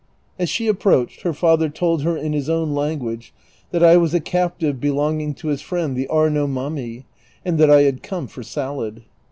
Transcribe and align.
As 0.39 0.49
she 0.49 0.65
approached, 0.67 1.21
her 1.21 1.31
father 1.31 1.69
told 1.69 2.01
her 2.01 2.17
in 2.17 2.33
his 2.33 2.49
own 2.49 2.73
language 2.73 3.35
that 3.69 3.83
I 3.83 3.97
was 3.97 4.15
a 4.15 4.19
captive 4.19 4.79
belonging 4.79 5.35
to 5.35 5.49
his 5.49 5.61
friend 5.61 5.95
the 5.95 6.07
Arnaut 6.07 6.49
Mami, 6.49 7.03
and 7.45 7.59
that 7.59 7.69
i 7.69 7.83
had 7.83 8.01
come 8.01 8.25
for 8.25 8.41
salad. 8.41 9.03